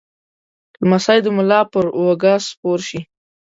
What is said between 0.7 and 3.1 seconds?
لمسی د ملا پر اوږه سپور شي.